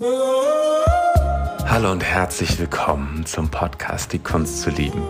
[0.00, 5.02] Hallo und herzlich willkommen zum Podcast Die Kunst zu lieben.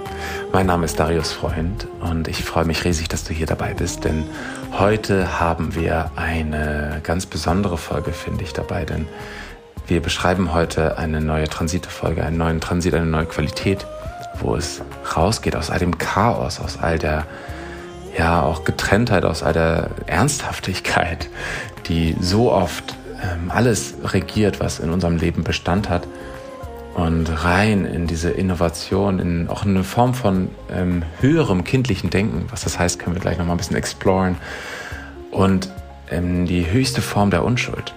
[0.50, 4.04] Mein Name ist Darius Freund und ich freue mich riesig, dass du hier dabei bist,
[4.04, 4.24] denn
[4.72, 9.06] heute haben wir eine ganz besondere Folge, finde ich, dabei, denn
[9.87, 13.87] wir beschreiben heute eine neue Transite-Folge, einen neuen Transit, eine neue Qualität,
[14.41, 14.81] wo es
[15.15, 17.27] rausgeht aus all dem Chaos, aus all der
[18.16, 21.29] ja auch Getrenntheit, aus all der Ernsthaftigkeit,
[21.89, 26.06] die so oft ähm, alles regiert, was in unserem Leben Bestand hat
[26.95, 32.46] und rein in diese Innovation, in auch eine Form von ähm, höherem kindlichen Denken.
[32.50, 34.36] Was das heißt, können wir gleich nochmal ein bisschen exploren.
[35.30, 35.70] Und
[36.10, 37.95] ähm, die höchste Form der Unschuld.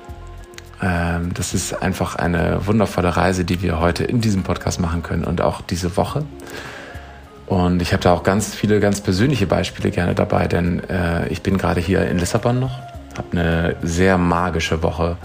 [0.82, 5.24] Ähm, das ist einfach eine wundervolle Reise, die wir heute in diesem Podcast machen können
[5.24, 6.24] und auch diese Woche.
[7.48, 11.42] Und ich habe da auch ganz viele ganz persönliche Beispiele gerne dabei, denn äh, ich
[11.42, 12.80] bin gerade hier in Lissabon noch,
[13.22, 15.18] habe eine sehr magische Woche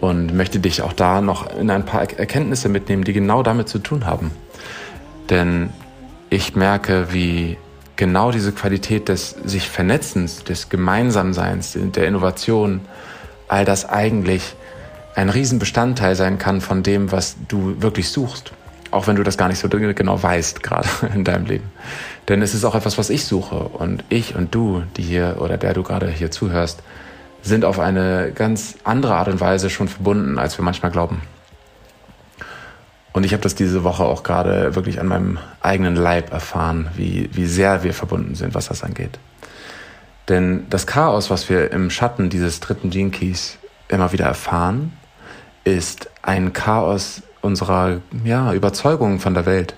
[0.00, 3.78] und möchte dich auch da noch in ein paar Erkenntnisse mitnehmen, die genau damit zu
[3.78, 4.30] tun haben.
[5.28, 5.70] Denn
[6.30, 7.58] ich merke, wie
[7.96, 12.80] genau diese Qualität des sich Vernetzens, des Gemeinsamseins, der Innovation,
[13.48, 14.54] all das eigentlich
[15.14, 18.52] ein Riesenbestandteil sein kann von dem, was du wirklich suchst.
[18.92, 21.70] Auch wenn du das gar nicht so genau weißt, gerade in deinem Leben.
[22.28, 23.56] Denn es ist auch etwas, was ich suche.
[23.56, 26.82] Und ich und du, die hier oder der du gerade hier zuhörst,
[27.42, 31.22] sind auf eine ganz andere Art und Weise schon verbunden, als wir manchmal glauben.
[33.12, 37.28] Und ich habe das diese Woche auch gerade wirklich an meinem eigenen Leib erfahren, wie,
[37.32, 39.18] wie sehr wir verbunden sind, was das angeht.
[40.28, 44.92] Denn das Chaos, was wir im Schatten dieses dritten Gene Keys immer wieder erfahren,
[45.64, 49.74] ist ein Chaos unserer ja, Überzeugungen von der Welt.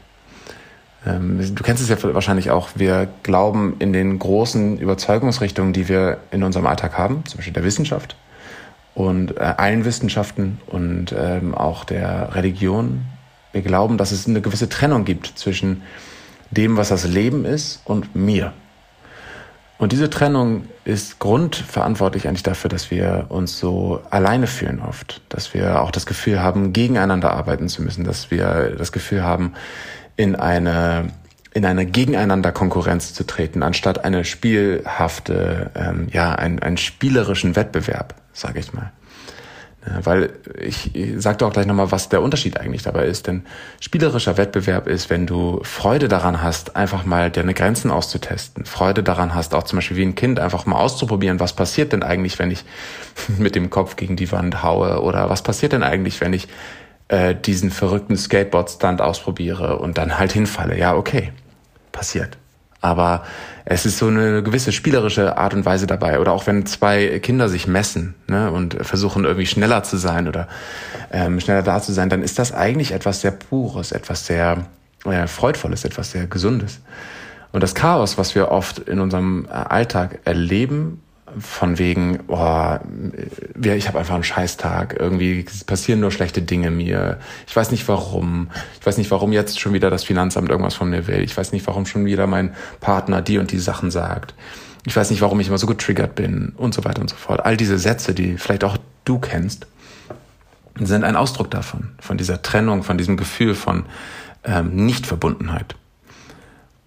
[1.06, 2.70] Ähm, du kennst es ja wahrscheinlich auch.
[2.74, 7.64] Wir glauben in den großen Überzeugungsrichtungen, die wir in unserem Alltag haben, zum Beispiel der
[7.64, 8.16] Wissenschaft
[8.94, 13.02] und äh, allen Wissenschaften und ähm, auch der Religion.
[13.52, 15.82] Wir glauben, dass es eine gewisse Trennung gibt zwischen
[16.50, 18.52] dem, was das Leben ist und mir.
[19.78, 25.54] Und diese Trennung ist grundverantwortlich eigentlich dafür, dass wir uns so alleine fühlen oft, dass
[25.54, 29.54] wir auch das Gefühl haben, gegeneinander arbeiten zu müssen, dass wir das Gefühl haben,
[30.16, 31.10] in eine
[31.54, 38.14] in eine gegeneinander Konkurrenz zu treten, anstatt eine spielhafte, ähm, ja, einen, einen spielerischen Wettbewerb,
[38.32, 38.90] sage ich mal.
[39.86, 40.30] Ja, weil
[40.60, 43.26] ich, ich sagte auch gleich nochmal, was der Unterschied eigentlich dabei ist.
[43.26, 43.42] Denn
[43.80, 48.64] spielerischer Wettbewerb ist, wenn du Freude daran hast, einfach mal deine Grenzen auszutesten.
[48.64, 52.04] Freude daran hast, auch zum Beispiel wie ein Kind einfach mal auszuprobieren, was passiert denn
[52.04, 52.64] eigentlich, wenn ich
[53.38, 55.02] mit dem Kopf gegen die Wand haue?
[55.02, 56.46] Oder was passiert denn eigentlich, wenn ich
[57.12, 60.78] äh, diesen verrückten Skateboard-Stunt ausprobiere und dann halt hinfalle?
[60.78, 61.30] Ja, okay.
[61.92, 62.38] Passiert.
[62.80, 63.22] Aber
[63.66, 66.18] es ist so eine gewisse spielerische Art und Weise dabei.
[66.20, 70.48] Oder auch wenn zwei Kinder sich messen ne, und versuchen irgendwie schneller zu sein oder
[71.12, 74.64] ähm, schneller da zu sein, dann ist das eigentlich etwas sehr Pures, etwas sehr
[75.04, 76.80] äh, Freudvolles, etwas sehr Gesundes.
[77.52, 81.02] Und das Chaos, was wir oft in unserem Alltag erleben,
[81.38, 82.80] von wegen, boah,
[83.60, 87.18] ich habe einfach einen Scheißtag, irgendwie passieren nur schlechte Dinge mir.
[87.46, 88.50] Ich weiß nicht warum.
[88.80, 91.20] Ich weiß nicht, warum jetzt schon wieder das Finanzamt irgendwas von mir will.
[91.20, 94.34] Ich weiß nicht, warum schon wieder mein Partner die und die Sachen sagt.
[94.84, 97.44] Ich weiß nicht, warum ich immer so getriggert bin und so weiter und so fort.
[97.44, 99.66] All diese Sätze, die vielleicht auch du kennst,
[100.78, 103.84] sind ein Ausdruck davon, von dieser Trennung, von diesem Gefühl von
[104.44, 105.76] ähm, Nichtverbundenheit.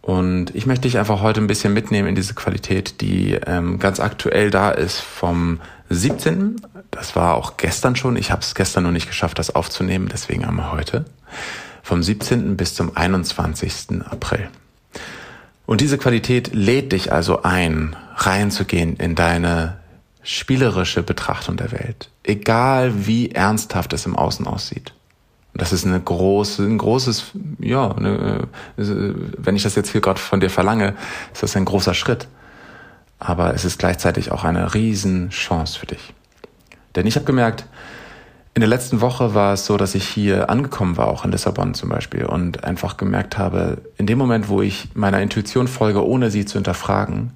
[0.05, 3.99] Und ich möchte dich einfach heute ein bisschen mitnehmen in diese Qualität, die ähm, ganz
[3.99, 6.61] aktuell da ist vom 17.
[6.91, 8.15] Das war auch gestern schon.
[8.15, 11.05] Ich habe es gestern noch nicht geschafft, das aufzunehmen, deswegen haben wir heute.
[11.81, 12.55] Vom 17.
[12.55, 14.03] bis zum 21.
[14.07, 14.47] April.
[15.65, 19.77] Und diese Qualität lädt dich also ein, reinzugehen in deine
[20.21, 22.11] spielerische Betrachtung der Welt.
[22.21, 24.93] Egal wie ernsthaft es im Außen aussieht.
[25.55, 30.19] Und das ist eine große, ein großes, ja, eine, wenn ich das jetzt hier gerade
[30.19, 30.95] von dir verlange,
[31.31, 32.27] ist das ein großer Schritt.
[33.19, 36.13] Aber es ist gleichzeitig auch eine Riesenchance für dich.
[36.97, 37.67] Denn ich habe gemerkt,
[38.53, 41.73] in der letzten Woche war es so, dass ich hier angekommen war, auch in Lissabon
[41.73, 46.31] zum Beispiel, und einfach gemerkt habe, in dem Moment, wo ich meiner Intuition folge, ohne
[46.31, 47.31] sie zu hinterfragen,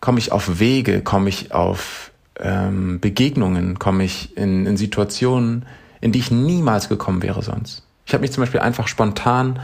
[0.00, 5.66] komme ich auf Wege, komme ich auf ähm, Begegnungen, komme ich in, in Situationen,
[6.04, 7.82] in die ich niemals gekommen wäre sonst.
[8.04, 9.60] Ich habe mich zum Beispiel einfach spontan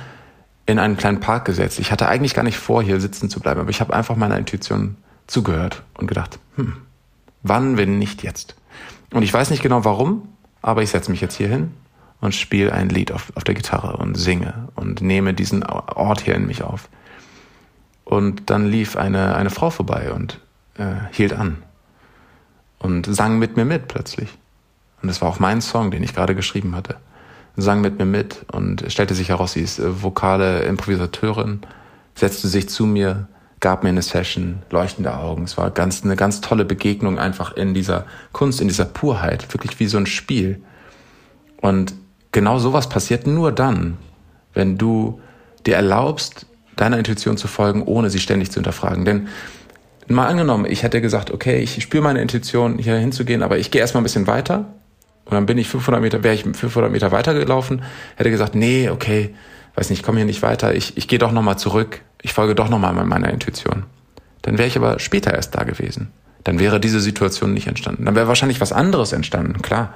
[0.65, 1.79] in einen kleinen Park gesetzt.
[1.79, 4.39] Ich hatte eigentlich gar nicht vor, hier sitzen zu bleiben, aber ich habe einfach meiner
[4.39, 4.97] Intuition
[5.27, 6.79] zugehört und gedacht, hm,
[7.43, 8.57] wann, wenn nicht jetzt?
[9.13, 10.29] Und ich weiß nicht genau warum,
[10.63, 11.75] aber ich setze mich jetzt hier hin
[12.23, 16.37] und spiele ein Lied auf, auf der Gitarre und singe und nehme diesen Ort hier
[16.37, 16.89] in mich auf.
[18.07, 20.41] Und dann lief eine, eine Frau vorbei und
[20.79, 21.63] äh, hielt an
[22.79, 24.40] und sang mit mir mit plötzlich.
[25.03, 26.97] Und es war auch mein Song, den ich gerade geschrieben hatte.
[27.57, 31.61] Sang mit mir mit und stellte sich heraus, sie ist äh, vokale Improvisateurin,
[32.15, 33.29] setzte sich zu mir,
[33.61, 35.45] gab mir eine Session, leuchtende Augen.
[35.45, 39.79] Es war ganz, eine ganz tolle Begegnung einfach in dieser Kunst, in dieser Purheit, wirklich
[39.81, 40.63] wie so ein Spiel.
[41.61, 41.93] Und
[42.33, 43.99] genau sowas passiert nur dann,
[44.55, 45.21] wenn du
[45.67, 46.47] dir erlaubst,
[46.77, 49.05] deiner Intuition zu folgen, ohne sie ständig zu hinterfragen.
[49.05, 49.29] Denn
[50.09, 53.83] mal angenommen, ich hätte gesagt, okay, ich spüre meine Intuition, hier hinzugehen, aber ich gehe
[53.83, 54.67] erstmal ein bisschen weiter
[55.31, 57.83] und dann bin ich 500 Meter, wäre ich 500 Meter weitergelaufen,
[58.17, 59.35] hätte gesagt, nee, okay,
[59.77, 62.55] weiß nicht, ich komme hier nicht weiter, ich, ich gehe doch nochmal zurück, ich folge
[62.55, 63.85] doch nochmal meiner Intuition.
[64.43, 66.11] Dann wäre ich aber später erst da gewesen.
[66.43, 68.07] Dann wäre diese Situation nicht entstanden.
[68.07, 69.95] Dann wäre wahrscheinlich was anderes entstanden, klar.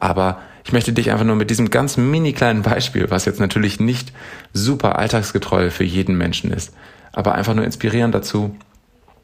[0.00, 3.80] Aber ich möchte dich einfach nur mit diesem ganz mini kleinen Beispiel, was jetzt natürlich
[3.80, 4.12] nicht
[4.52, 6.74] super alltagsgetreu für jeden Menschen ist,
[7.12, 8.56] aber einfach nur inspirieren dazu,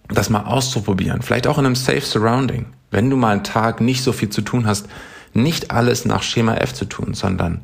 [0.08, 1.22] das mal auszuprobieren.
[1.22, 2.66] Vielleicht auch in einem safe surrounding.
[2.90, 4.88] Wenn du mal einen Tag nicht so viel zu tun hast,
[5.34, 7.62] nicht alles nach Schema F zu tun, sondern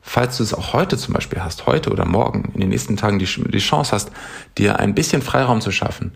[0.00, 3.18] falls du es auch heute zum Beispiel hast, heute oder morgen, in den nächsten Tagen
[3.18, 4.10] die, die Chance hast,
[4.56, 6.12] dir ein bisschen Freiraum zu schaffen,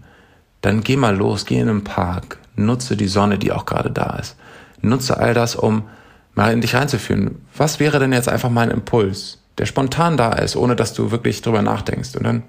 [0.61, 4.17] dann geh mal los, geh in den Park, nutze die Sonne, die auch gerade da
[4.17, 4.37] ist.
[4.82, 5.88] Nutze all das, um
[6.35, 7.44] mal in dich reinzuführen.
[7.56, 11.43] Was wäre denn jetzt einfach mein Impuls, der spontan da ist, ohne dass du wirklich
[11.43, 12.17] drüber nachdenkst?
[12.17, 12.43] Und dann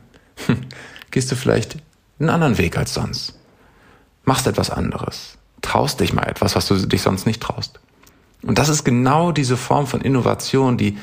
[0.45, 0.62] hm,
[1.10, 1.77] gehst du vielleicht
[2.19, 3.38] einen anderen Weg als sonst.
[4.24, 5.38] Machst etwas anderes.
[5.62, 7.80] Traust dich mal etwas, was du dich sonst nicht traust.
[8.43, 10.97] Und das ist genau diese Form von Innovation, die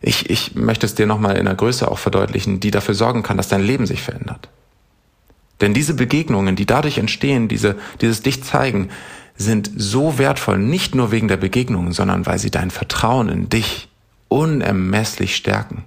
[0.00, 3.36] ich, ich möchte es dir nochmal in der Größe auch verdeutlichen, die dafür sorgen kann,
[3.36, 4.48] dass dein Leben sich verändert.
[5.60, 8.90] Denn diese Begegnungen, die dadurch entstehen, diese, dieses dich zeigen,
[9.36, 13.88] sind so wertvoll, nicht nur wegen der Begegnungen, sondern weil sie dein Vertrauen in dich
[14.28, 15.84] unermesslich stärken.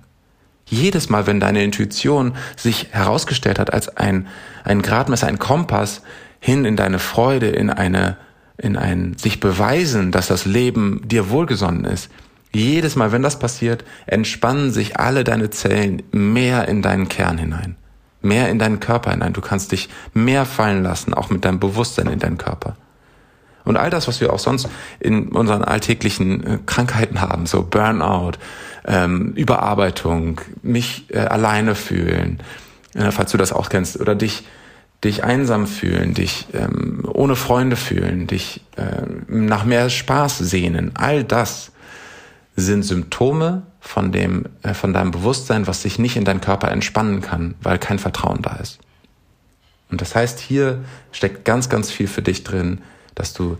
[0.65, 4.27] Jedes Mal, wenn deine Intuition sich herausgestellt hat als ein,
[4.63, 6.01] ein Gradmesser, ein Kompass
[6.39, 8.17] hin in deine Freude, in eine,
[8.61, 12.09] in ein sich beweisen, dass das Leben dir wohlgesonnen ist,
[12.53, 17.77] jedes Mal, wenn das passiert, entspannen sich alle deine Zellen mehr in deinen Kern hinein,
[18.21, 19.33] mehr in deinen Körper hinein.
[19.33, 22.75] Du kannst dich mehr fallen lassen, auch mit deinem Bewusstsein in deinen Körper.
[23.63, 24.67] Und all das, was wir auch sonst
[24.99, 28.33] in unseren alltäglichen äh, Krankheiten haben, so Burnout,
[28.85, 32.39] ähm, Überarbeitung, mich äh, alleine fühlen,
[32.95, 34.43] äh, falls du das auch kennst, oder dich
[35.03, 41.23] dich einsam fühlen, dich ähm, ohne Freunde fühlen, dich äh, nach mehr Spaß sehnen, all
[41.23, 41.71] das
[42.55, 47.21] sind Symptome von dem, äh, von deinem Bewusstsein, was sich nicht in deinen Körper entspannen
[47.21, 48.79] kann, weil kein Vertrauen da ist.
[49.89, 52.81] Und das heißt, hier steckt ganz, ganz viel für dich drin,
[53.15, 53.57] dass du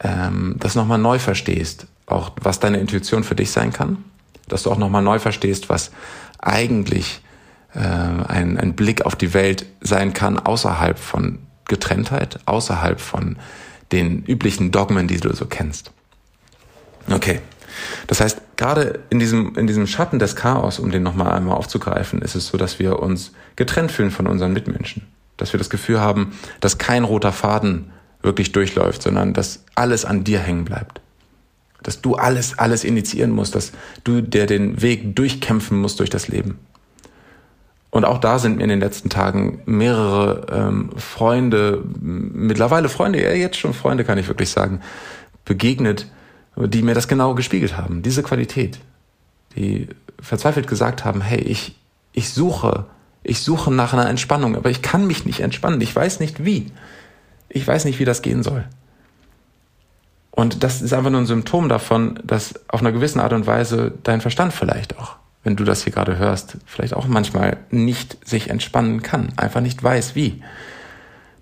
[0.00, 4.04] ähm, das nochmal neu verstehst, auch was deine Intuition für dich sein kann,
[4.48, 5.92] dass du auch nochmal neu verstehst, was
[6.38, 7.22] eigentlich
[7.74, 13.36] äh, ein, ein Blick auf die Welt sein kann, außerhalb von Getrenntheit, außerhalb von
[13.92, 15.92] den üblichen Dogmen, die du so kennst.
[17.10, 17.40] Okay,
[18.06, 22.22] das heißt, gerade in diesem, in diesem Schatten des Chaos, um den nochmal einmal aufzugreifen,
[22.22, 25.06] ist es so, dass wir uns getrennt fühlen von unseren Mitmenschen.
[25.36, 27.90] Dass wir das Gefühl haben, dass kein roter Faden
[28.22, 31.00] wirklich durchläuft, sondern dass alles an dir hängen bleibt.
[31.82, 33.72] Dass du alles, alles initiieren musst, dass
[34.04, 36.58] du dir den Weg durchkämpfen musst durch das Leben.
[37.94, 43.30] Und auch da sind mir in den letzten Tagen mehrere ähm, Freunde, mittlerweile Freunde, ja
[43.30, 44.80] jetzt schon Freunde kann ich wirklich sagen,
[45.44, 46.08] begegnet,
[46.56, 48.80] die mir das genau gespiegelt haben, diese Qualität,
[49.54, 49.86] die
[50.18, 51.76] verzweifelt gesagt haben, hey, ich,
[52.12, 52.86] ich suche,
[53.22, 56.72] ich suche nach einer Entspannung, aber ich kann mich nicht entspannen, ich weiß nicht wie.
[57.48, 58.64] Ich weiß nicht, wie das gehen soll.
[60.32, 63.92] Und das ist einfach nur ein Symptom davon, dass auf einer gewissen Art und Weise
[64.02, 68.50] dein Verstand vielleicht auch, wenn du das hier gerade hörst, vielleicht auch manchmal nicht sich
[68.50, 70.42] entspannen kann, einfach nicht weiß wie.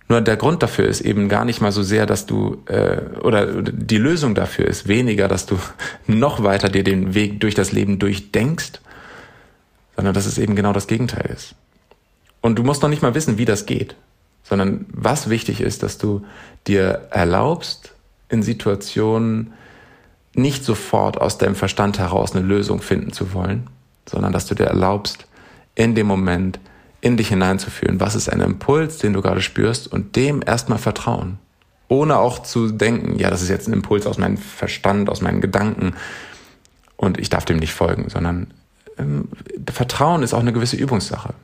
[0.09, 3.63] Nur der Grund dafür ist eben gar nicht mal so sehr, dass du, äh, oder
[3.63, 5.59] die Lösung dafür ist weniger, dass du
[6.07, 8.81] noch weiter dir den Weg durch das Leben durchdenkst,
[9.97, 11.55] sondern dass es eben genau das Gegenteil ist.
[12.41, 13.95] Und du musst noch nicht mal wissen, wie das geht,
[14.43, 16.27] sondern was wichtig ist, dass du
[16.67, 17.95] dir erlaubst,
[18.29, 19.53] in Situationen
[20.35, 23.69] nicht sofort aus deinem Verstand heraus eine Lösung finden zu wollen,
[24.09, 25.27] sondern dass du dir erlaubst,
[25.75, 26.59] in dem Moment
[27.01, 28.01] in dich hineinzufühlen.
[28.01, 31.39] Was ist ein Impuls, den du gerade spürst und dem erstmal vertrauen.
[31.89, 35.41] Ohne auch zu denken, ja, das ist jetzt ein Impuls aus meinem Verstand, aus meinen
[35.41, 35.95] Gedanken
[36.97, 38.55] und ich darf dem nicht folgen, sondern
[38.99, 39.29] ähm,
[39.71, 41.35] Vertrauen ist auch eine gewisse Übungssache.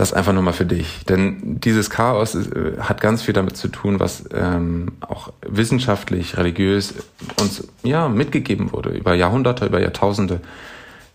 [0.00, 1.04] Das einfach nur mal für dich.
[1.04, 6.38] Denn dieses Chaos ist, äh, hat ganz viel damit zu tun, was ähm, auch wissenschaftlich,
[6.38, 6.94] religiös
[7.38, 10.40] uns ja mitgegeben wurde über Jahrhunderte, über Jahrtausende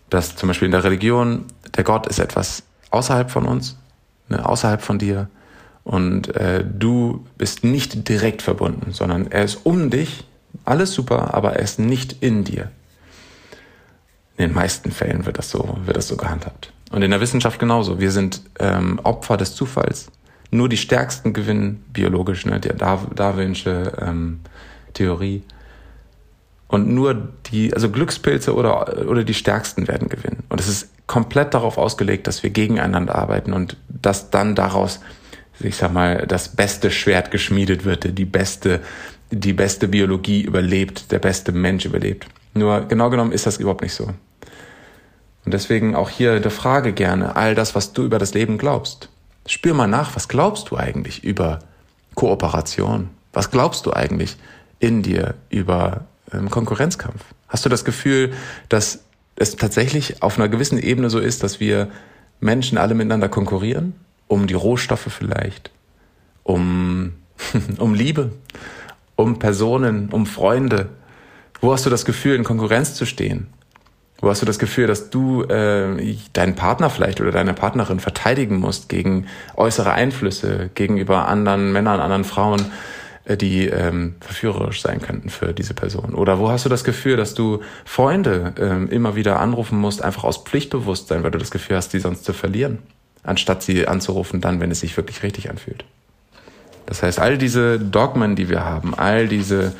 [0.08, 3.76] dass zum Beispiel in der Religion der Gott ist etwas außerhalb von uns,
[4.28, 5.28] ne, außerhalb von dir.
[5.82, 10.28] und äh, du bist nicht direkt verbunden, sondern er ist um dich,
[10.64, 12.70] alles super, aber er ist nicht in dir.
[14.36, 16.72] In den meisten Fällen wird das so, wird das so gehandhabt.
[16.90, 17.98] Und in der Wissenschaft genauso.
[17.98, 20.10] Wir sind ähm, Opfer des Zufalls.
[20.50, 22.60] Nur die Stärksten gewinnen biologisch, ne?
[22.60, 24.40] Die Darwinsche ähm,
[24.94, 25.42] Theorie.
[26.68, 30.42] Und nur die, also Glückspilze oder, oder die Stärksten werden gewinnen.
[30.48, 35.00] Und es ist komplett darauf ausgelegt, dass wir gegeneinander arbeiten und dass dann daraus,
[35.60, 38.80] ich sag mal, das beste Schwert geschmiedet wird, die beste,
[39.30, 42.26] die beste Biologie überlebt, der beste Mensch überlebt.
[42.54, 44.12] Nur genau genommen ist das überhaupt nicht so.
[45.46, 49.08] Und deswegen auch hier der Frage gerne, all das, was du über das Leben glaubst.
[49.46, 51.60] Spür mal nach, was glaubst du eigentlich über
[52.16, 53.10] Kooperation?
[53.32, 54.36] Was glaubst du eigentlich
[54.80, 57.22] in dir über ähm, Konkurrenzkampf?
[57.46, 58.32] Hast du das Gefühl,
[58.68, 59.04] dass
[59.36, 61.90] es tatsächlich auf einer gewissen Ebene so ist, dass wir
[62.40, 63.94] Menschen alle miteinander konkurrieren?
[64.26, 65.70] Um die Rohstoffe vielleicht?
[66.42, 67.12] Um,
[67.78, 68.32] um Liebe?
[69.14, 70.08] Um Personen?
[70.08, 70.88] Um Freunde?
[71.60, 73.46] Wo hast du das Gefühl, in Konkurrenz zu stehen?
[74.20, 78.58] Wo hast du das Gefühl, dass du äh, deinen Partner vielleicht oder deine Partnerin verteidigen
[78.58, 82.72] musst gegen äußere Einflüsse, gegenüber anderen Männern, anderen Frauen,
[83.26, 86.14] äh, die ähm, verführerisch sein könnten für diese Person?
[86.14, 90.24] Oder wo hast du das Gefühl, dass du Freunde äh, immer wieder anrufen musst, einfach
[90.24, 92.78] aus Pflichtbewusstsein, weil du das Gefühl hast, die sonst zu verlieren,
[93.22, 95.84] anstatt sie anzurufen dann, wenn es sich wirklich richtig anfühlt?
[96.86, 99.74] Das heißt, all diese Dogmen, die wir haben, all diese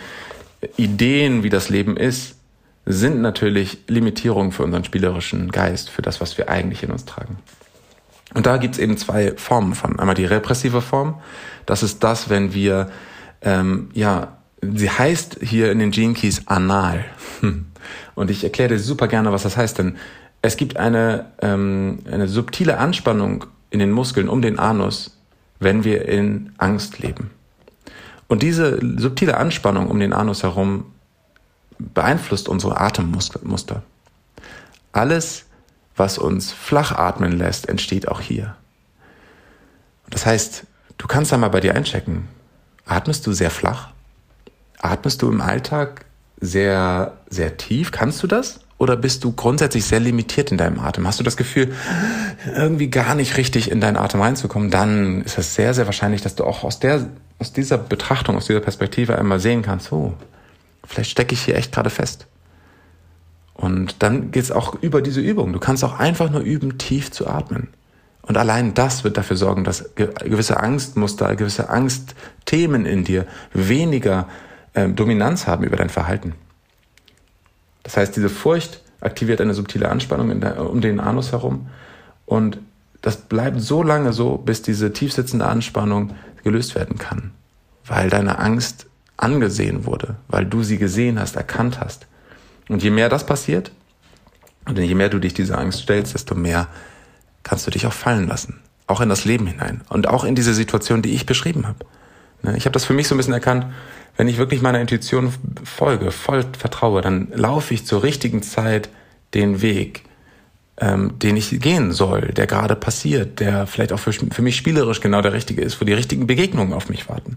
[0.77, 2.36] Ideen, wie das Leben ist,
[2.87, 7.39] sind natürlich Limitierungen für unseren spielerischen Geist, für das, was wir eigentlich in uns tragen.
[8.33, 9.99] Und da gibt's eben zwei Formen von.
[9.99, 11.21] Einmal die repressive Form.
[11.67, 12.91] Das ist das, wenn wir,
[13.43, 17.05] ähm, ja, sie heißt hier in den Gene Keys anal.
[18.15, 19.97] Und ich erkläre dir super gerne, was das heißt, denn
[20.43, 25.19] es gibt eine, ähm, eine subtile Anspannung in den Muskeln um den Anus,
[25.59, 27.31] wenn wir in Angst leben.
[28.29, 30.87] Und diese subtile Anspannung um den Anus herum
[31.79, 33.83] beeinflusst unsere Atemmuster.
[34.93, 35.45] Alles,
[35.97, 38.57] was uns flach atmen lässt, entsteht auch hier.
[40.11, 40.65] Das heißt,
[40.99, 42.29] du kannst da mal bei dir einchecken.
[42.87, 43.89] Atmest du sehr flach?
[44.79, 46.05] Atmest du im Alltag
[46.41, 47.91] sehr, sehr tief?
[47.91, 48.61] Kannst du das?
[48.79, 51.07] Oder bist du grundsätzlich sehr limitiert in deinem Atem?
[51.07, 51.73] Hast du das Gefühl,
[52.55, 54.71] irgendwie gar nicht richtig in deinen Atem reinzukommen?
[54.71, 57.07] Dann ist es sehr, sehr wahrscheinlich, dass du auch aus der,
[57.39, 60.15] aus dieser Betrachtung, aus dieser Perspektive einmal sehen kannst, oh,
[60.87, 62.27] Vielleicht stecke ich hier echt gerade fest.
[63.55, 65.53] Und dann geht es auch über diese Übung.
[65.53, 67.69] Du kannst auch einfach nur üben, tief zu atmen.
[68.23, 74.29] Und allein das wird dafür sorgen, dass gewisse Angstmuster, gewisse Angstthemen in dir weniger
[74.75, 76.35] äh, Dominanz haben über dein Verhalten.
[77.83, 81.69] Das heißt, diese Furcht aktiviert eine subtile Anspannung der, um den Anus herum.
[82.27, 82.59] Und
[83.01, 87.31] das bleibt so lange so, bis diese tiefsitzende Anspannung gelöst werden kann.
[87.87, 88.87] Weil deine Angst
[89.17, 92.07] angesehen wurde, weil du sie gesehen hast, erkannt hast.
[92.69, 93.71] Und je mehr das passiert,
[94.67, 96.69] und je mehr du dich dieser Angst stellst, desto mehr
[97.45, 98.61] kannst du dich auch fallen lassen.
[98.89, 99.83] Auch in das Leben hinein.
[99.89, 101.87] Und auch in diese Situation, die ich beschrieben habe.
[102.43, 103.67] Ne, ich habe das für mich so ein bisschen erkannt,
[104.17, 105.33] wenn ich wirklich meiner Intuition
[105.65, 108.89] folge, voll vertraue, dann laufe ich zur richtigen Zeit
[109.35, 110.05] den Weg,
[110.79, 115.01] ähm, den ich gehen soll, der gerade passiert, der vielleicht auch für, für mich spielerisch
[115.01, 117.37] genau der richtige ist, wo die richtigen Begegnungen auf mich warten.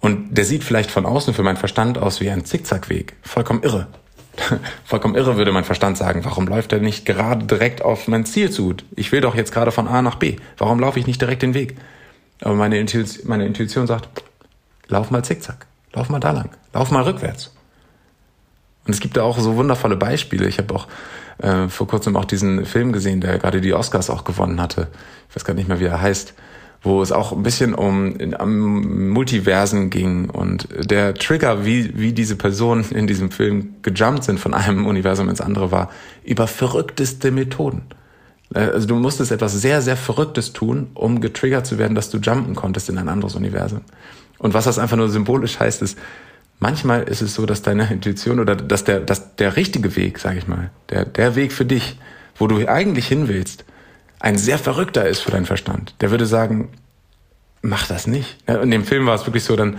[0.00, 3.14] Und der sieht vielleicht von außen für meinen Verstand aus wie ein Zickzackweg.
[3.22, 3.86] Vollkommen irre.
[4.84, 6.24] Vollkommen irre würde mein Verstand sagen.
[6.24, 8.74] Warum läuft er nicht gerade direkt auf mein Ziel zu?
[8.96, 10.36] Ich will doch jetzt gerade von A nach B.
[10.56, 11.76] Warum laufe ich nicht direkt den Weg?
[12.40, 14.08] Aber meine Intuition, meine Intuition sagt,
[14.88, 15.66] lauf mal zickzack.
[15.92, 16.50] Lauf mal da lang.
[16.72, 17.52] Lauf mal rückwärts.
[18.86, 20.48] Und es gibt da auch so wundervolle Beispiele.
[20.48, 20.86] Ich habe auch
[21.38, 24.88] äh, vor kurzem auch diesen Film gesehen, der gerade die Oscars auch gewonnen hatte.
[25.28, 26.34] Ich weiß gar nicht mehr, wie er heißt
[26.82, 32.36] wo es auch ein bisschen um um Multiversen ging und der Trigger, wie, wie diese
[32.36, 35.90] Personen in diesem Film gejumpt sind von einem Universum ins andere, war
[36.24, 37.82] über verrückteste Methoden.
[38.54, 42.18] Äh, also du musstest etwas sehr, sehr Verrücktes tun, um getriggert zu werden, dass du
[42.18, 43.82] jumpen konntest in ein anderes Universum.
[44.38, 45.98] Und was das einfach nur symbolisch heißt, ist,
[46.60, 50.38] manchmal ist es so, dass deine Intuition oder dass der, dass der richtige Weg, sage
[50.38, 51.98] ich mal, der, der Weg für dich,
[52.36, 53.66] wo du eigentlich hin willst,
[54.20, 55.94] ein sehr verrückter ist für deinen Verstand.
[56.00, 56.68] Der würde sagen,
[57.62, 58.36] mach das nicht.
[58.46, 59.78] In dem Film war es wirklich so, dann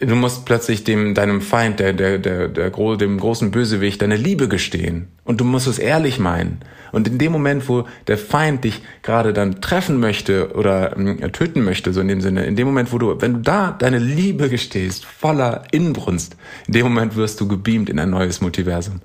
[0.00, 4.48] du musst plötzlich dem deinem Feind, der der der der dem großen Bösewicht deine Liebe
[4.48, 6.60] gestehen und du musst es ehrlich meinen.
[6.92, 11.64] Und in dem Moment, wo der Feind dich gerade dann treffen möchte oder äh, töten
[11.64, 14.48] möchte, so in dem Sinne, in dem Moment, wo du, wenn du da deine Liebe
[14.48, 16.36] gestehst, voller Inbrunst,
[16.68, 19.00] in dem Moment wirst du gebeamt in ein neues Multiversum.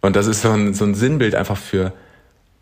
[0.00, 1.92] Und das ist so ein, so ein Sinnbild einfach für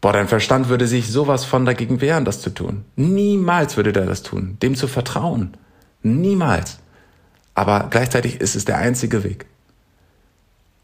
[0.04, 2.84] Boah, dein Verstand würde sich sowas von dagegen wehren, das zu tun.
[2.94, 5.56] Niemals würde der das tun, dem zu vertrauen.
[6.02, 6.78] Niemals.
[7.54, 9.46] Aber gleichzeitig ist es der einzige Weg.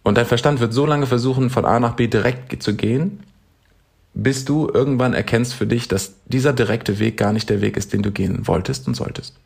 [0.03, 3.23] Und dein Verstand wird so lange versuchen, von A nach B direkt zu gehen,
[4.15, 7.93] bis du irgendwann erkennst für dich, dass dieser direkte Weg gar nicht der Weg ist,
[7.93, 9.39] den du gehen wolltest und solltest.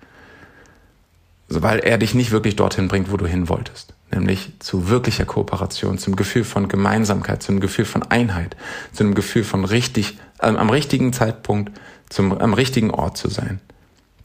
[1.49, 3.93] Weil er dich nicht wirklich dorthin bringt, wo du hin wolltest.
[4.15, 8.57] Nämlich zu wirklicher Kooperation, zum Gefühl von Gemeinsamkeit, zum Gefühl von Einheit,
[8.93, 11.73] zu einem Gefühl von richtig, äh, am richtigen Zeitpunkt,
[12.09, 13.61] zum, am richtigen Ort zu sein.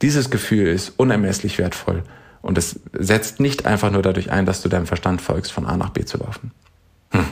[0.00, 2.04] Dieses Gefühl ist unermesslich wertvoll
[2.40, 5.76] und es setzt nicht einfach nur dadurch ein, dass du deinem Verstand folgst, von A
[5.76, 6.52] nach B zu laufen.
[7.10, 7.26] Hm.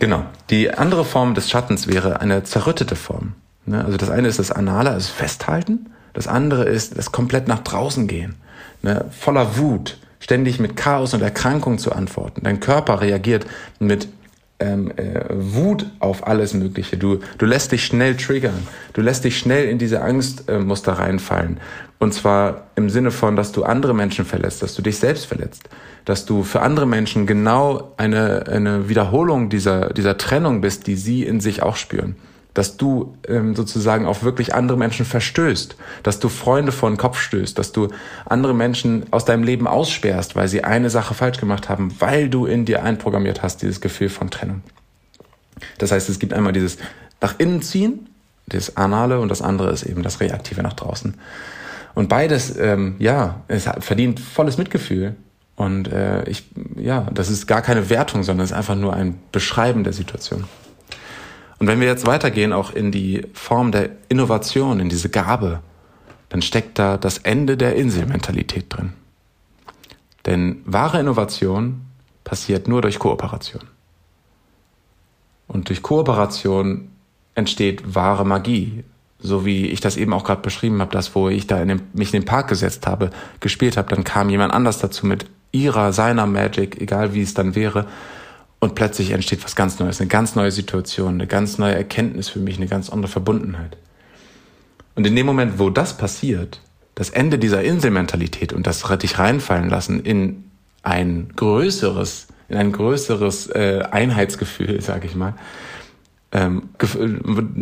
[0.00, 0.26] Genau.
[0.50, 3.34] Die andere Form des Schattens wäre eine zerrüttete Form.
[3.66, 3.84] Ne?
[3.84, 5.90] Also das eine ist das Anale, also Festhalten.
[6.12, 8.34] Das andere ist das komplett nach draußen gehen.
[8.82, 9.06] Ne?
[9.16, 12.42] Voller Wut, ständig mit Chaos und Erkrankung zu antworten.
[12.44, 13.44] Dein Körper reagiert
[13.80, 14.06] mit
[14.60, 16.96] ähm, äh, Wut auf alles Mögliche.
[16.96, 18.66] Du, du lässt dich schnell triggern.
[18.92, 21.58] Du lässt dich schnell in diese Angstmuster äh, reinfallen.
[21.98, 25.68] Und zwar im Sinne von, dass du andere Menschen verletzt, dass du dich selbst verletzt,
[26.04, 31.24] dass du für andere Menschen genau eine, eine Wiederholung dieser, dieser Trennung bist, die sie
[31.24, 32.14] in sich auch spüren
[32.54, 37.18] dass du ähm, sozusagen auf wirklich andere Menschen verstößt, dass du Freunde vor den Kopf
[37.18, 37.88] stößt, dass du
[38.26, 42.46] andere Menschen aus deinem Leben aussperrst, weil sie eine Sache falsch gemacht haben, weil du
[42.46, 44.62] in dir einprogrammiert hast, dieses Gefühl von Trennung.
[45.78, 46.78] Das heißt, es gibt einmal dieses
[47.20, 48.08] nach innen ziehen,
[48.46, 51.14] das Anale, und das andere ist eben das Reaktive nach draußen.
[51.94, 55.14] Und beides, ähm, ja, es verdient volles Mitgefühl.
[55.56, 56.44] Und äh, ich,
[56.76, 60.44] ja, das ist gar keine Wertung, sondern es ist einfach nur ein Beschreiben der Situation.
[61.62, 65.60] Und wenn wir jetzt weitergehen, auch in die Form der Innovation, in diese Gabe,
[66.28, 68.94] dann steckt da das Ende der Inselmentalität drin.
[70.26, 71.82] Denn wahre Innovation
[72.24, 73.62] passiert nur durch Kooperation.
[75.46, 76.88] Und durch Kooperation
[77.36, 78.82] entsteht wahre Magie.
[79.20, 81.82] So wie ich das eben auch gerade beschrieben habe, das, wo ich da in den,
[81.92, 85.92] mich in den Park gesetzt habe, gespielt habe, dann kam jemand anders dazu mit ihrer,
[85.92, 87.86] seiner Magic, egal wie es dann wäre.
[88.62, 92.38] Und plötzlich entsteht was ganz Neues, eine ganz neue Situation, eine ganz neue Erkenntnis für
[92.38, 93.76] mich, eine ganz andere Verbundenheit.
[94.94, 96.60] Und in dem Moment, wo das passiert,
[96.94, 100.44] das Ende dieser Inselmentalität und das dich reinfallen lassen in
[100.84, 105.34] ein größeres, in ein größeres äh, Einheitsgefühl, sage ich mal.
[106.30, 106.68] Ähm,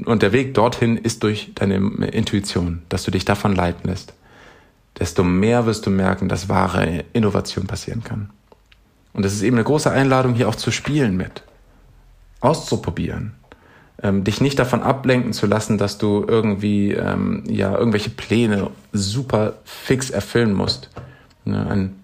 [0.05, 1.77] und der Weg dorthin ist durch deine
[2.09, 4.13] Intuition, dass du dich davon leiten lässt.
[4.99, 8.29] Desto mehr wirst du merken, dass wahre Innovation passieren kann.
[9.13, 11.43] Und es ist eben eine große Einladung, hier auch zu spielen mit,
[12.41, 13.35] auszuprobieren,
[14.03, 19.55] ähm, dich nicht davon ablenken zu lassen, dass du irgendwie ähm, ja irgendwelche Pläne super
[19.65, 20.91] fix erfüllen musst.
[21.45, 21.97] Ne, ein,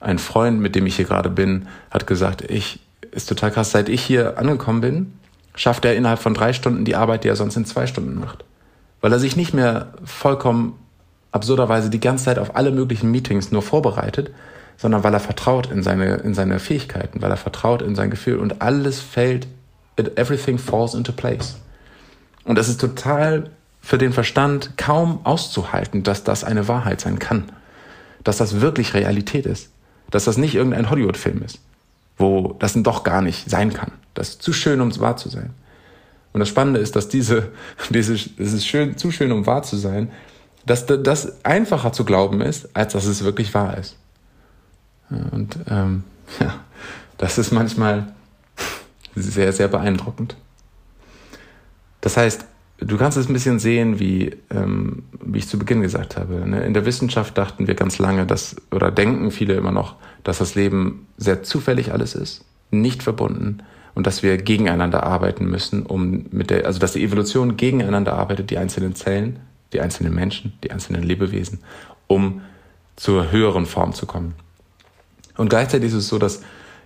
[0.00, 3.88] ein Freund, mit dem ich hier gerade bin, hat gesagt, ich ist total krass, seit
[3.88, 5.12] ich hier angekommen bin,
[5.54, 8.44] schafft er innerhalb von drei Stunden die Arbeit, die er sonst in zwei Stunden macht.
[9.00, 10.74] Weil er sich nicht mehr vollkommen
[11.30, 14.32] absurderweise die ganze Zeit auf alle möglichen Meetings nur vorbereitet,
[14.76, 18.38] sondern weil er vertraut in seine, in seine Fähigkeiten, weil er vertraut in sein Gefühl
[18.38, 19.46] und alles fällt,
[19.96, 21.56] everything falls into place.
[22.44, 27.44] Und es ist total für den Verstand kaum auszuhalten, dass das eine Wahrheit sein kann.
[28.22, 29.70] Dass das wirklich Realität ist.
[30.10, 31.58] Dass das nicht irgendein Hollywood-Film ist,
[32.16, 33.92] wo das doch gar nicht sein kann.
[34.14, 35.50] Das ist zu schön, um wahr zu sein.
[36.32, 37.50] Und das Spannende ist, dass diese,
[37.90, 40.10] diese, es ist schön, zu schön, um wahr zu sein,
[40.66, 43.96] dass das einfacher zu glauben ist, als dass es wirklich wahr ist.
[45.10, 46.04] Und ähm,
[46.40, 46.54] ja,
[47.18, 48.12] das ist manchmal
[49.14, 50.36] sehr, sehr beeindruckend.
[52.00, 52.44] Das heißt,
[52.78, 56.48] du kannst es ein bisschen sehen, wie, ähm, wie ich zu Beginn gesagt habe.
[56.48, 56.64] Ne?
[56.64, 60.54] In der Wissenschaft dachten wir ganz lange, dass, oder denken viele immer noch, dass das
[60.54, 63.62] Leben sehr zufällig alles ist, nicht verbunden
[63.94, 68.50] und dass wir gegeneinander arbeiten müssen, um mit der, also dass die Evolution gegeneinander arbeitet,
[68.50, 69.40] die einzelnen Zellen,
[69.72, 71.60] die einzelnen Menschen, die einzelnen Lebewesen,
[72.06, 72.42] um
[72.96, 74.34] zur höheren Form zu kommen.
[75.36, 76.42] Und gleichzeitig ist es so, dass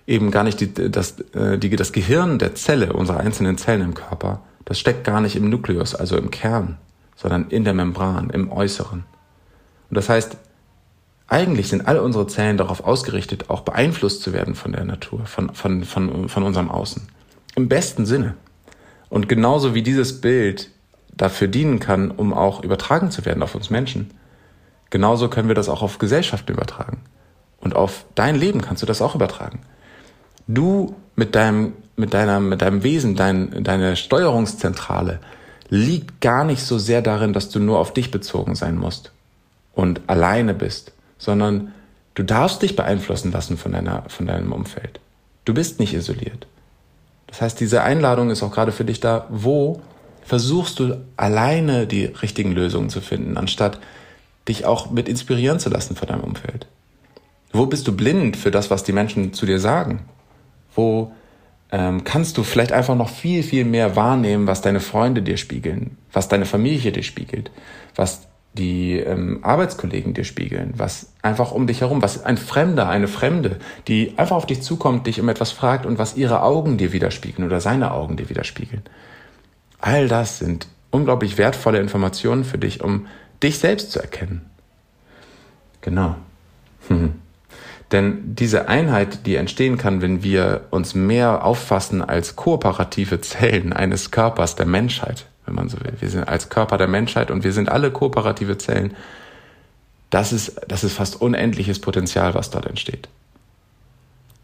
[0.07, 3.93] eben gar nicht die, das, äh, die, das Gehirn der Zelle, unserer einzelnen Zellen im
[3.93, 6.77] Körper, das steckt gar nicht im Nukleus, also im Kern,
[7.15, 9.03] sondern in der Membran, im Äußeren.
[9.89, 10.37] Und das heißt,
[11.27, 15.53] eigentlich sind alle unsere Zellen darauf ausgerichtet, auch beeinflusst zu werden von der Natur, von,
[15.53, 17.07] von, von, von unserem Außen.
[17.55, 18.35] Im besten Sinne.
[19.09, 20.71] Und genauso wie dieses Bild
[21.15, 24.11] dafür dienen kann, um auch übertragen zu werden auf uns Menschen,
[24.89, 27.01] genauso können wir das auch auf Gesellschaften übertragen.
[27.61, 29.59] Und auf dein Leben kannst du das auch übertragen.
[30.47, 35.19] Du mit deinem, mit deiner, mit deinem Wesen, dein, deine Steuerungszentrale
[35.69, 39.11] liegt gar nicht so sehr darin, dass du nur auf dich bezogen sein musst
[39.73, 41.73] und alleine bist, sondern
[42.15, 44.99] du darfst dich beeinflussen lassen von deiner, von deinem Umfeld.
[45.45, 46.47] Du bist nicht isoliert.
[47.27, 49.81] Das heißt, diese Einladung ist auch gerade für dich da, wo
[50.23, 53.79] versuchst du alleine die richtigen Lösungen zu finden, anstatt
[54.47, 56.65] dich auch mit inspirieren zu lassen von deinem Umfeld?
[57.51, 60.01] Wo bist du blind für das, was die Menschen zu dir sagen?
[60.75, 61.11] Wo
[61.71, 65.97] ähm, kannst du vielleicht einfach noch viel, viel mehr wahrnehmen, was deine Freunde dir spiegeln,
[66.11, 67.51] was deine Familie dir spiegelt,
[67.95, 73.07] was die ähm, Arbeitskollegen dir spiegeln, was einfach um dich herum, was ein Fremder, eine
[73.07, 76.91] Fremde, die einfach auf dich zukommt, dich um etwas fragt und was ihre Augen dir
[76.91, 78.83] widerspiegeln oder seine Augen dir widerspiegeln.
[79.79, 83.05] All das sind unglaublich wertvolle Informationen für dich, um
[83.43, 84.45] dich selbst zu erkennen.
[85.81, 86.15] Genau.
[86.87, 87.18] Hm.
[87.91, 94.11] Denn diese Einheit, die entstehen kann, wenn wir uns mehr auffassen als kooperative Zellen eines
[94.11, 95.93] Körpers der Menschheit, wenn man so will.
[95.99, 98.95] Wir sind als Körper der Menschheit und wir sind alle kooperative Zellen.
[100.11, 103.09] Das ist, das ist fast unendliches Potenzial, was dort entsteht.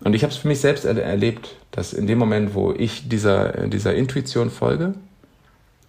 [0.04, 3.68] Und ich habe es für mich selbst erlebt, dass in dem Moment, wo ich dieser,
[3.68, 4.94] dieser Intuition folge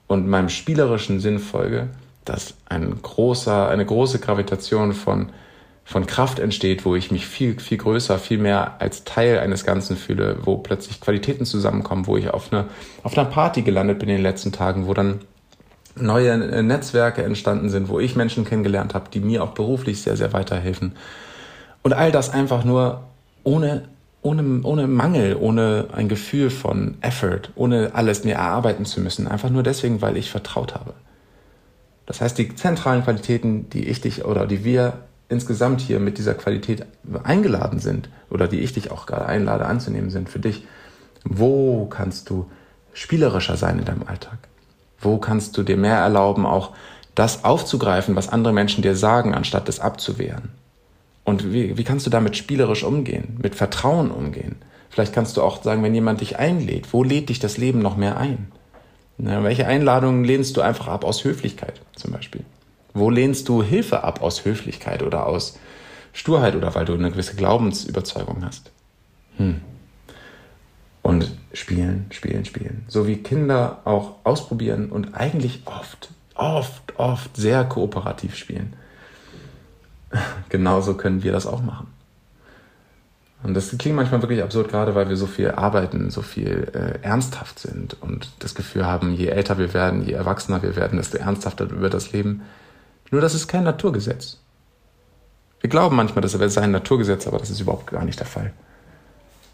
[0.06, 1.88] und meinem spielerischen Sinn folge,
[2.24, 5.30] dass ein großer, eine große Gravitation von
[5.88, 9.96] von Kraft entsteht, wo ich mich viel, viel größer, viel mehr als Teil eines Ganzen
[9.96, 12.66] fühle, wo plötzlich Qualitäten zusammenkommen, wo ich auf, eine,
[13.04, 15.20] auf einer Party gelandet bin in den letzten Tagen, wo dann
[15.94, 20.16] neue äh, Netzwerke entstanden sind, wo ich Menschen kennengelernt habe, die mir auch beruflich sehr,
[20.16, 20.96] sehr weiterhelfen.
[21.84, 23.04] Und all das einfach nur
[23.44, 23.84] ohne,
[24.22, 29.28] ohne, ohne Mangel, ohne ein Gefühl von Effort, ohne alles mir erarbeiten zu müssen.
[29.28, 30.94] Einfach nur deswegen, weil ich vertraut habe.
[32.06, 34.94] Das heißt, die zentralen Qualitäten, die ich dich oder die wir
[35.28, 36.86] insgesamt hier mit dieser Qualität
[37.22, 40.64] eingeladen sind oder die ich dich auch gerade einlade anzunehmen sind für dich,
[41.24, 42.50] wo kannst du
[42.92, 44.38] spielerischer sein in deinem Alltag?
[44.98, 46.72] Wo kannst du dir mehr erlauben, auch
[47.14, 50.50] das aufzugreifen, was andere Menschen dir sagen, anstatt es abzuwehren?
[51.24, 54.56] Und wie, wie kannst du damit spielerisch umgehen, mit Vertrauen umgehen?
[54.90, 57.96] Vielleicht kannst du auch sagen, wenn jemand dich einlädt, wo lädt dich das Leben noch
[57.96, 58.52] mehr ein?
[59.18, 62.44] Na, welche Einladungen lehnst du einfach ab aus Höflichkeit zum Beispiel?
[62.96, 65.58] Wo lehnst du Hilfe ab aus Höflichkeit oder aus
[66.14, 68.70] Sturheit oder weil du eine gewisse Glaubensüberzeugung hast?
[69.36, 69.60] Hm.
[71.02, 72.86] Und spielen, spielen, spielen.
[72.88, 78.72] So wie Kinder auch ausprobieren und eigentlich oft, oft, oft sehr kooperativ spielen.
[80.48, 81.88] Genauso können wir das auch machen.
[83.42, 87.04] Und das klingt manchmal wirklich absurd, gerade weil wir so viel arbeiten, so viel äh,
[87.04, 91.18] ernsthaft sind und das Gefühl haben, je älter wir werden, je erwachsener wir werden, desto
[91.18, 92.40] ernsthafter wird das Leben.
[93.10, 94.38] Nur das ist kein Naturgesetz.
[95.60, 98.52] Wir glauben manchmal, das sei ein Naturgesetz, aber das ist überhaupt gar nicht der Fall.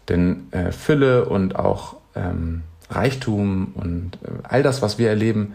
[0.09, 5.53] Denn äh, Fülle und auch ähm, Reichtum und äh, all das, was wir erleben,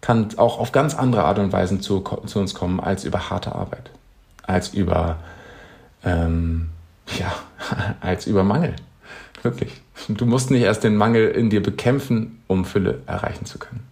[0.00, 3.54] kann auch auf ganz andere Art und Weise zu, zu uns kommen als über harte
[3.54, 3.90] Arbeit,
[4.42, 5.18] als über
[6.04, 6.70] ähm,
[7.18, 7.32] ja,
[8.00, 8.74] als über Mangel.
[9.42, 9.80] Wirklich.
[10.08, 13.86] Du musst nicht erst den Mangel in dir bekämpfen, um Fülle erreichen zu können.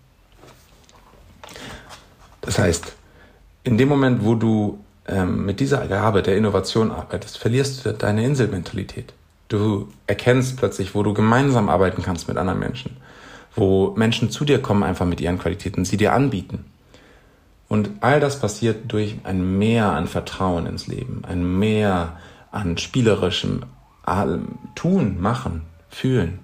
[2.41, 2.96] Das heißt,
[3.67, 8.25] in dem Moment, wo du ähm, mit dieser Gabe der Innovation arbeitest, verlierst du deine
[8.25, 9.13] Inselmentalität.
[9.49, 12.97] Du erkennst plötzlich, wo du gemeinsam arbeiten kannst mit anderen Menschen,
[13.57, 16.65] wo Menschen zu dir kommen einfach mit ihren Qualitäten, sie dir anbieten.
[17.69, 22.17] Und all das passiert durch ein Mehr an Vertrauen ins Leben, ein Mehr
[22.53, 23.65] an spielerischem
[24.77, 26.39] Tun, Machen, Fühlen.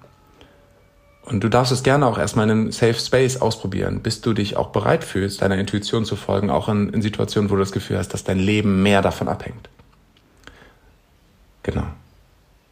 [1.25, 4.57] Und du darfst es gerne auch erstmal in einem Safe Space ausprobieren, bis du dich
[4.57, 7.97] auch bereit fühlst, deiner Intuition zu folgen, auch in, in Situationen, wo du das Gefühl
[7.97, 9.69] hast, dass dein Leben mehr davon abhängt.
[11.63, 11.85] Genau.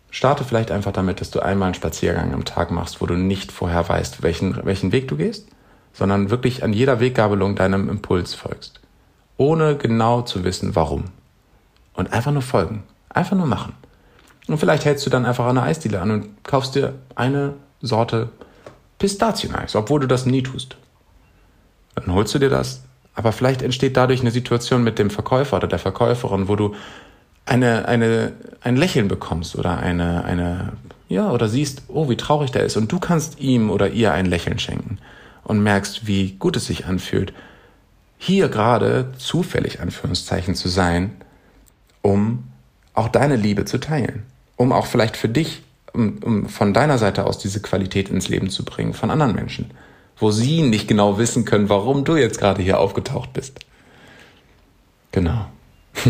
[0.09, 3.53] Starte vielleicht einfach damit, dass du einmal einen Spaziergang am Tag machst, wo du nicht
[3.53, 5.47] vorher weißt, welchen, welchen Weg du gehst,
[5.93, 8.81] sondern wirklich an jeder Weggabelung deinem Impuls folgst.
[9.37, 11.05] Ohne genau zu wissen, warum.
[11.93, 12.83] Und einfach nur folgen.
[13.09, 13.73] Einfach nur machen.
[14.47, 18.30] Und vielleicht hältst du dann einfach an einer Eisdiele an und kaufst dir eine Sorte
[19.00, 20.78] Pistazieneis, obwohl du das nie tust.
[21.96, 22.84] Dann holst du dir das,
[23.15, 26.76] aber vielleicht entsteht dadurch eine Situation mit dem Verkäufer oder der Verkäuferin, wo du
[27.46, 30.74] eine, eine, ein Lächeln bekommst oder eine, eine,
[31.10, 34.26] ja, oder siehst, oh, wie traurig der ist und du kannst ihm oder ihr ein
[34.26, 35.00] Lächeln schenken
[35.44, 37.34] und merkst, wie gut es sich anfühlt,
[38.17, 41.12] hier gerade zufällig Anführungszeichen zu sein,
[42.02, 42.44] um
[42.94, 44.24] auch deine Liebe zu teilen,
[44.58, 48.49] um auch vielleicht für dich um, um von deiner Seite aus diese Qualität ins Leben
[48.49, 49.71] zu bringen von anderen Menschen,
[50.17, 53.60] wo sie nicht genau wissen können, warum du jetzt gerade hier aufgetaucht bist.
[55.12, 55.45] Genau.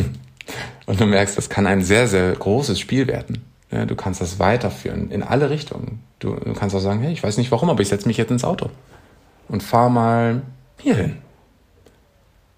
[0.86, 3.46] Und du merkst, das kann ein sehr, sehr großes Spiel werden.
[3.70, 6.04] Du kannst das weiterführen in alle Richtungen.
[6.20, 8.44] Du, kannst auch sagen, hey, ich weiß nicht warum, aber ich setze mich jetzt ins
[8.44, 8.70] Auto
[9.48, 10.42] und fahr mal
[10.78, 11.18] hierhin.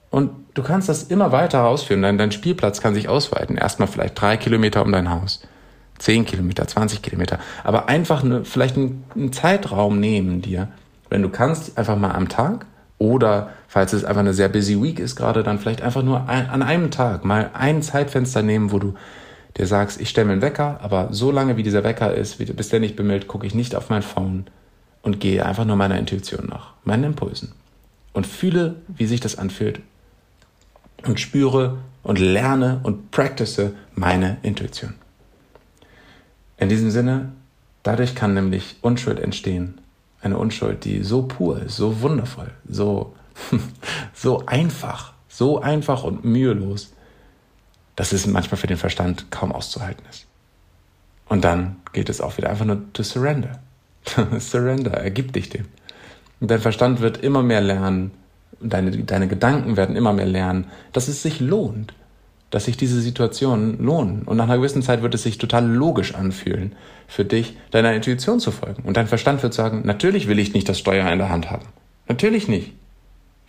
[0.10, 2.02] Und du kannst das immer weiter ausführen.
[2.02, 3.58] Dein, dein Spielplatz kann sich ausweiten.
[3.58, 5.42] Erstmal vielleicht drei Kilometer um dein Haus
[6.04, 7.40] 10 Kilometer, 20 Kilometer.
[7.64, 10.68] Aber einfach eine, vielleicht einen, Zeitraum nehmen dir,
[11.10, 12.66] wenn du kannst, einfach mal am Tag
[12.98, 16.50] oder falls es einfach eine sehr busy Week ist gerade, dann vielleicht einfach nur ein,
[16.50, 18.96] an einem Tag mal ein Zeitfenster nehmen, wo du
[19.56, 22.68] dir sagst, ich stelle mir einen Wecker, aber so lange wie dieser Wecker ist, bis
[22.68, 24.48] der nicht bimmelt, gucke ich nicht auf mein Phone
[25.04, 27.54] und gehe einfach nur meiner Intuition nach, meinen Impulsen.
[28.12, 29.80] Und fühle, wie sich das anfühlt.
[31.06, 34.96] Und spüre und lerne und practice meine Intuition.
[36.58, 37.32] In diesem Sinne,
[37.84, 39.80] dadurch kann nämlich Unschuld entstehen.
[40.22, 43.14] Eine Unschuld, die so pur ist, so wundervoll, so,
[44.14, 46.94] so einfach, so einfach und mühelos,
[47.96, 50.26] dass es manchmal für den Verstand kaum auszuhalten ist.
[51.28, 53.60] Und dann geht es auch wieder einfach nur to surrender.
[54.40, 55.66] surrender, ergib dich dem.
[56.40, 58.12] Und dein Verstand wird immer mehr lernen,
[58.60, 61.94] deine, deine Gedanken werden immer mehr lernen, dass es sich lohnt,
[62.54, 64.22] dass sich diese Situationen lohnen.
[64.26, 66.76] Und nach einer gewissen Zeit wird es sich total logisch anfühlen,
[67.08, 68.84] für dich deiner Intuition zu folgen.
[68.84, 71.66] Und dein Verstand wird sagen, natürlich will ich nicht das Steuer in der Hand haben.
[72.08, 72.74] Natürlich nicht.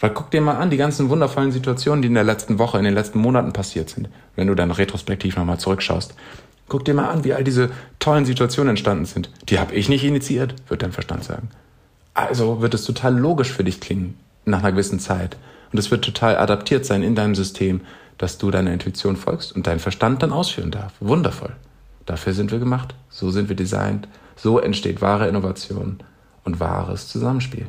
[0.01, 2.85] Weil guck dir mal an, die ganzen wundervollen Situationen, die in der letzten Woche, in
[2.85, 6.15] den letzten Monaten passiert sind, wenn du dann retrospektiv nochmal zurückschaust.
[6.69, 9.29] Guck dir mal an, wie all diese tollen Situationen entstanden sind.
[9.51, 11.51] Die habe ich nicht initiiert, wird dein Verstand sagen.
[12.15, 15.37] Also wird es total logisch für dich klingen nach einer gewissen Zeit.
[15.73, 17.83] Und es wird total adaptiert sein in deinem System,
[18.19, 20.93] dass du deiner Intuition folgst und deinen Verstand dann ausführen darf.
[21.01, 21.53] Wundervoll.
[22.07, 22.95] Dafür sind wir gemacht.
[23.09, 24.09] So sind wir designt.
[24.37, 26.01] So entsteht wahre Innovation
[26.45, 27.67] und wahres Zusammenspiel.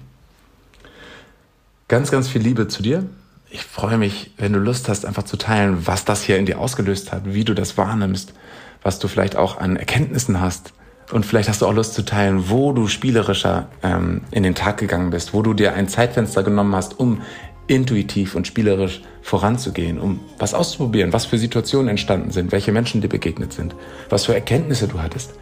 [1.88, 3.06] Ganz, ganz viel Liebe zu dir.
[3.50, 6.60] Ich freue mich, wenn du Lust hast, einfach zu teilen, was das hier in dir
[6.60, 8.34] ausgelöst hat, wie du das wahrnimmst,
[8.82, 10.74] was du vielleicht auch an Erkenntnissen hast.
[11.12, 14.78] Und vielleicht hast du auch Lust zu teilen, wo du spielerischer ähm, in den Tag
[14.78, 17.22] gegangen bist, wo du dir ein Zeitfenster genommen hast, um
[17.68, 23.08] intuitiv und spielerisch voranzugehen, um was auszuprobieren, was für Situationen entstanden sind, welche Menschen dir
[23.08, 23.76] begegnet sind,
[24.10, 25.34] was für Erkenntnisse du hattest.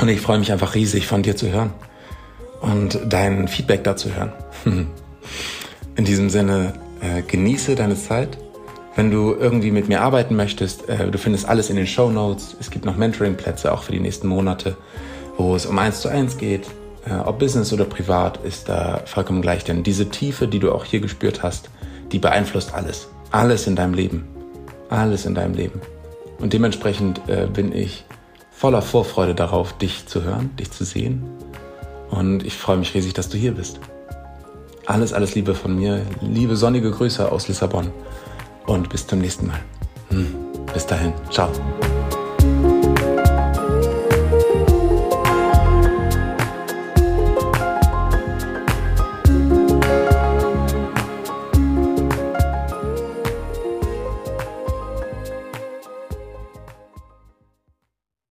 [0.00, 1.72] Und ich freue mich einfach riesig von dir zu hören
[2.60, 4.32] und dein Feedback dazu hören.
[5.96, 8.38] In diesem Sinne, äh, genieße deine Zeit.
[8.96, 12.56] Wenn du irgendwie mit mir arbeiten möchtest, äh, du findest alles in den Show Notes.
[12.58, 14.76] Es gibt noch Mentoring-Plätze auch für die nächsten Monate,
[15.36, 16.66] wo es um eins zu eins geht
[17.24, 19.64] ob Business oder privat, ist da vollkommen gleich.
[19.64, 21.70] Denn diese Tiefe, die du auch hier gespürt hast,
[22.12, 23.08] die beeinflusst alles.
[23.30, 24.28] Alles in deinem Leben.
[24.88, 25.80] Alles in deinem Leben.
[26.38, 28.04] Und dementsprechend äh, bin ich
[28.50, 31.22] voller Vorfreude darauf, dich zu hören, dich zu sehen.
[32.10, 33.80] Und ich freue mich riesig, dass du hier bist.
[34.86, 36.04] Alles, alles Liebe von mir.
[36.20, 37.90] Liebe sonnige Grüße aus Lissabon.
[38.66, 39.60] Und bis zum nächsten Mal.
[40.10, 40.34] Hm.
[40.74, 41.12] Bis dahin.
[41.30, 41.50] Ciao.